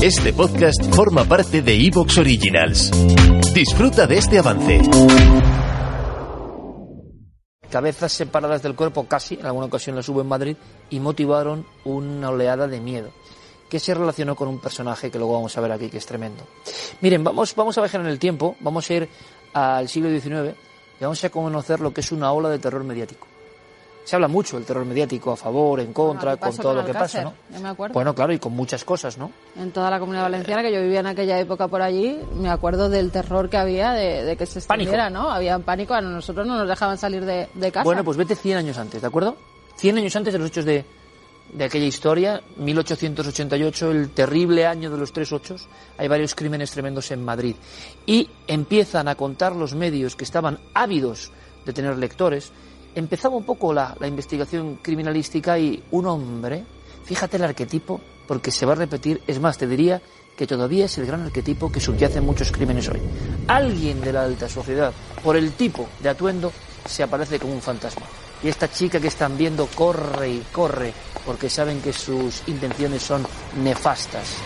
[0.00, 2.92] Este podcast forma parte de Evox Originals.
[3.52, 4.80] Disfruta de este avance.
[7.68, 10.56] Cabezas separadas del cuerpo, casi, en alguna ocasión las hubo en Madrid,
[10.88, 13.10] y motivaron una oleada de miedo
[13.68, 16.44] que se relacionó con un personaje que luego vamos a ver aquí, que es tremendo.
[17.00, 19.08] Miren, vamos, vamos a viajar en el tiempo, vamos a ir
[19.52, 20.56] al siglo XIX
[21.00, 23.26] y vamos a conocer lo que es una ola de terror mediático.
[24.08, 27.24] Se habla mucho del terror mediático a favor, en contra, con todo lo que pasa,
[27.24, 27.34] ¿no?
[27.52, 27.92] Yo me acuerdo.
[27.92, 29.30] Bueno, claro, y con muchas cosas, ¿no?
[29.54, 32.88] En toda la comunidad valenciana, que yo vivía en aquella época por allí, me acuerdo
[32.88, 34.92] del terror que había de, de que se Pánico.
[34.92, 35.30] extendiera, ¿no?
[35.30, 37.84] Había pánico, a nosotros no nos dejaban salir de, de casa.
[37.84, 39.36] Bueno, pues vete 100 años antes, ¿de acuerdo?
[39.76, 40.86] 100 años antes de los hechos de,
[41.52, 45.66] de aquella historia, 1888, el terrible año de los tres ochos,
[45.98, 47.56] hay varios crímenes tremendos en Madrid.
[48.06, 51.30] Y empiezan a contar los medios que estaban ávidos
[51.66, 52.52] de tener lectores.
[52.98, 56.64] Empezaba un poco la, la investigación criminalística y un hombre,
[57.04, 60.02] fíjate el arquetipo, porque se va a repetir, es más, te diría
[60.36, 63.00] que todavía es el gran arquetipo que subyace en muchos crímenes hoy.
[63.46, 66.52] Alguien de la alta sociedad, por el tipo de atuendo,
[66.86, 68.06] se aparece como un fantasma.
[68.42, 70.92] Y esta chica que están viendo corre y corre
[71.24, 73.24] porque saben que sus intenciones son
[73.62, 74.38] nefastas.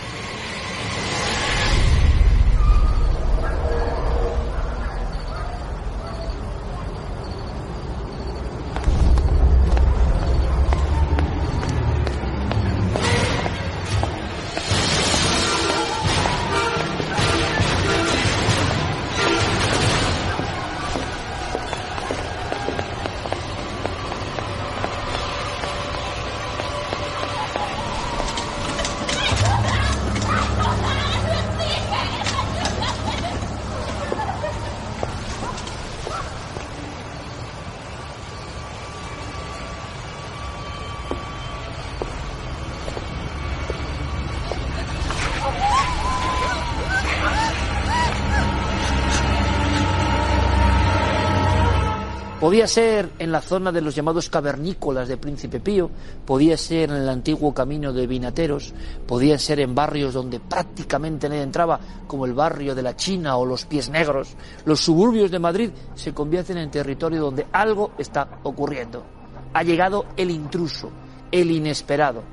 [52.43, 55.89] Podía ser en la zona de los llamados cavernícolas de Príncipe Pío,
[56.25, 58.73] podía ser en el antiguo camino de Vinateros,
[59.07, 63.45] podía ser en barrios donde prácticamente nadie entraba, como el barrio de la China o
[63.45, 64.35] los Pies Negros.
[64.65, 69.05] Los suburbios de Madrid se convierten en territorio donde algo está ocurriendo.
[69.53, 70.89] Ha llegado el intruso,
[71.31, 72.23] el inesperado.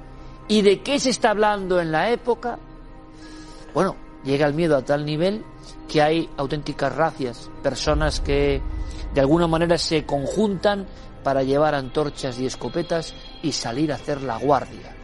[0.48, 2.59] ¿Y de qué se está hablando en la época?
[3.72, 3.94] Bueno,
[4.25, 5.44] llega el miedo a tal nivel
[5.88, 8.62] que hay auténticas racias, personas que
[9.14, 10.86] de alguna manera se conjuntan
[11.25, 14.94] para llevar antorchas y escopetas y salir a hacer la guardia.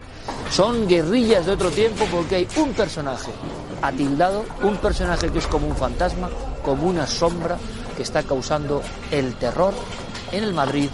[0.50, 3.30] Son guerrillas de otro tiempo porque hay un personaje
[3.82, 6.30] atildado, un personaje que es como un fantasma,
[6.64, 7.58] como una sombra
[7.96, 9.74] que está causando el terror
[10.32, 10.88] en el Madrid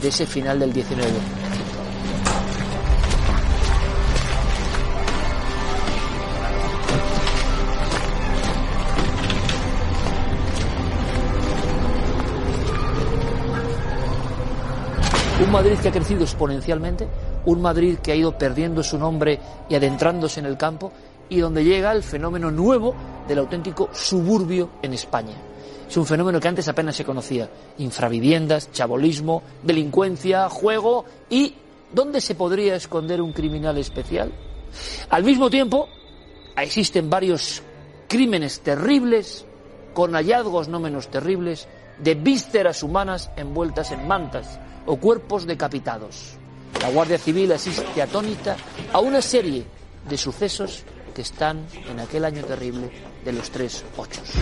[0.00, 1.45] de ese final del 19.
[15.38, 17.06] Un Madrid que ha crecido exponencialmente,
[17.44, 19.38] un Madrid que ha ido perdiendo su nombre
[19.68, 20.92] y adentrándose en el campo,
[21.28, 22.94] y donde llega el fenómeno nuevo
[23.28, 25.34] del auténtico suburbio en España.
[25.86, 27.50] Es un fenómeno que antes apenas se conocía.
[27.78, 31.54] Infraviviendas, chabolismo, delincuencia, juego y
[31.92, 34.32] ¿dónde se podría esconder un criminal especial?
[35.10, 35.86] Al mismo tiempo,
[36.56, 37.62] existen varios
[38.08, 39.44] crímenes terribles,
[39.92, 41.68] con hallazgos no menos terribles,
[41.98, 46.36] de vísceras humanas envueltas en mantas o cuerpos decapitados.
[46.80, 48.56] La Guardia Civil asiste atónita
[48.92, 49.64] a una serie
[50.08, 52.90] de sucesos que están en aquel año terrible
[53.24, 54.34] de los tres ochos.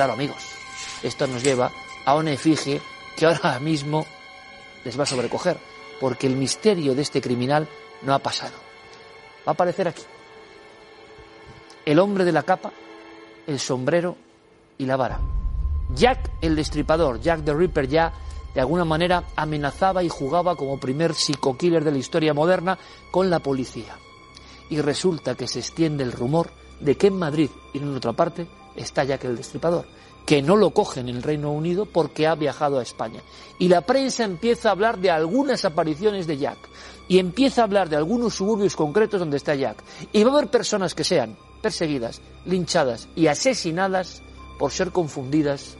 [0.00, 0.42] Claro, amigos,
[1.02, 1.70] esto nos lleva
[2.06, 2.80] a una efigie
[3.18, 4.06] que ahora mismo
[4.82, 5.58] les va a sobrecoger,
[6.00, 7.68] porque el misterio de este criminal
[8.00, 8.54] no ha pasado.
[9.46, 10.00] Va a aparecer aquí.
[11.84, 12.72] El hombre de la capa,
[13.46, 14.16] el sombrero
[14.78, 15.20] y la vara.
[15.94, 18.10] Jack el Destripador, Jack the Ripper ya
[18.54, 22.78] de alguna manera amenazaba y jugaba como primer psico-killer de la historia moderna
[23.10, 23.98] con la policía.
[24.70, 26.48] y resulta que se extiende el rumor
[26.80, 28.46] de que en Madrid y en otra parte
[28.82, 29.86] está Jack el Destripador,
[30.26, 33.20] que no lo cogen en el Reino Unido porque ha viajado a España.
[33.58, 36.58] Y la prensa empieza a hablar de algunas apariciones de Jack
[37.08, 39.82] y empieza a hablar de algunos suburbios concretos donde está Jack.
[40.12, 44.22] Y va a haber personas que sean perseguidas, linchadas y asesinadas
[44.58, 45.76] por ser confundidas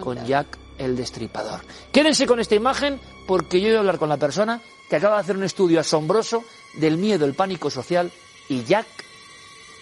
[0.00, 1.60] con Jack el Destripador.
[1.92, 5.22] Quédense con esta imagen porque yo voy a hablar con la persona que acaba de
[5.22, 6.44] hacer un estudio asombroso
[6.74, 8.10] del miedo, el pánico social
[8.48, 8.86] y Jack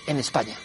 [0.07, 0.57] en España.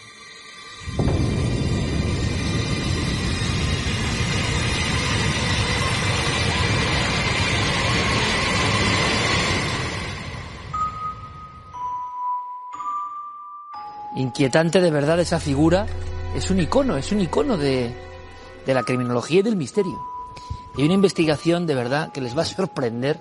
[14.16, 15.86] Inquietante de verdad esa figura.
[16.36, 17.92] Es un icono, es un icono de,
[18.66, 20.00] de la criminología y del misterio.
[20.76, 23.20] Y una investigación de verdad que les va a sorprender.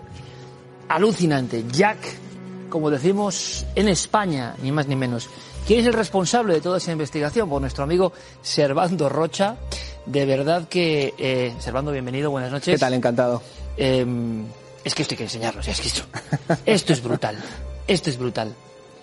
[0.89, 1.65] Alucinante.
[1.71, 1.99] Jack,
[2.69, 5.29] como decimos en España, ni más ni menos.
[5.67, 7.49] ¿Quién es el responsable de toda esa investigación?
[7.49, 9.57] Pues nuestro amigo Servando Rocha.
[10.05, 11.15] De verdad que...
[11.19, 12.75] Eh, Servando, bienvenido, buenas noches.
[12.75, 12.95] ¿Qué tal?
[12.95, 13.43] Encantado.
[13.77, 14.07] Eh,
[14.87, 16.03] es que esto hay que enseñarlo, es que esto,
[16.65, 17.37] esto es brutal.
[17.89, 18.55] Esto es brutal.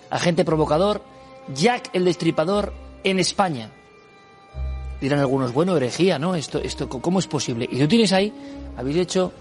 [0.08, 1.02] Agente provocador,
[1.52, 3.70] Jack el Destripador en España.
[5.00, 6.34] Dirán algunos, bueno, herejía, ¿no?
[6.34, 7.68] Esto, esto, ¿Cómo es posible?
[7.70, 8.32] Y tú tienes ahí,
[8.76, 9.32] habéis hecho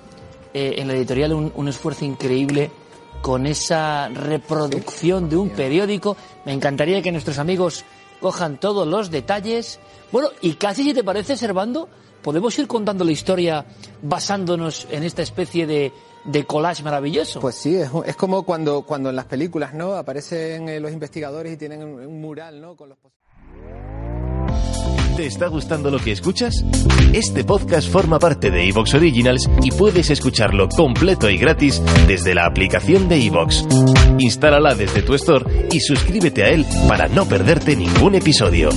[0.53, 2.69] eh, en la editorial un, un, esfuerzo increíble
[3.21, 6.17] con esa reproducción de un periódico.
[6.45, 7.85] Me encantaría que nuestros amigos
[8.19, 9.79] cojan todos los detalles.
[10.11, 11.88] Bueno, y casi si te parece, Servando,
[12.23, 13.65] podemos ir contando la historia
[14.01, 15.91] basándonos en esta especie de,
[16.23, 17.39] de collage maravilloso.
[17.39, 19.93] Pues sí, es, es, como cuando, cuando en las películas, ¿no?
[19.93, 22.75] Aparecen eh, los investigadores y tienen un, un mural, ¿no?
[22.75, 22.97] Con los...
[25.15, 26.65] ¿Te está gustando lo que escuchas?
[27.13, 32.47] Este podcast forma parte de Evox Originals y puedes escucharlo completo y gratis desde la
[32.47, 33.63] aplicación de Evox.
[34.17, 38.69] Instálala desde tu store y suscríbete a él para no perderte ningún episodio.